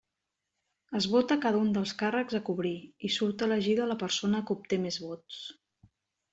[0.99, 2.73] Es vota cada un dels càrrecs a cobrir,
[3.09, 5.41] i surt elegida la persona que obté més vots.